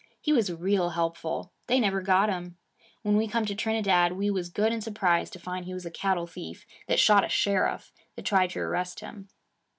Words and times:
He 0.19 0.33
was 0.33 0.51
real 0.51 0.89
helpful. 0.97 1.53
They 1.67 1.79
never 1.79 2.01
got 2.01 2.27
him. 2.27 2.57
When 3.03 3.15
we 3.17 3.27
come 3.27 3.45
to 3.45 3.53
Trinidad, 3.53 4.13
we 4.13 4.31
was 4.31 4.49
good 4.49 4.73
and 4.73 4.83
surprised 4.83 5.31
to 5.33 5.39
find 5.39 5.65
he 5.65 5.75
was 5.75 5.85
a 5.85 5.91
cattle 5.91 6.25
thief 6.25 6.65
that 6.87 6.99
shot 6.99 7.23
a 7.23 7.29
sheriff 7.29 7.91
that 8.15 8.25
tried 8.25 8.49
to 8.49 8.61
arrest 8.61 9.01
him.' 9.01 9.27